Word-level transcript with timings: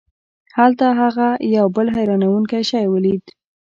هلته 0.57 0.85
هغه 1.01 1.27
یو 1.55 1.65
بل 1.75 1.87
حیرانوونکی 1.95 2.61
شی 2.69 2.85
ولید. 2.93 3.23